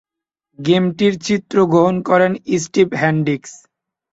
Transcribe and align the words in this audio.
গেমটির 0.59 1.13
চিত্রগ্রহণ 1.25 1.95
করেন 2.09 2.31
Steve 2.61 2.87
Hendrix. 3.01 3.51